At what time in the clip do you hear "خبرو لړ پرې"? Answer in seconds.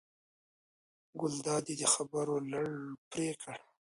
1.93-3.29